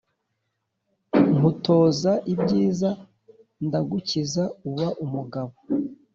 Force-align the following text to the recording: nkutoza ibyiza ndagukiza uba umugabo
nkutoza 1.35 2.11
ibyiza 2.33 2.89
ndagukiza 3.65 4.43
uba 4.69 4.87
umugabo 5.03 5.53